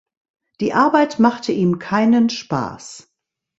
Die 0.61 0.73
Arbeit 0.73 1.19
machte 1.19 1.51
ihm 1.51 1.77
keinen 1.77 2.31
Spaß. 2.31 3.07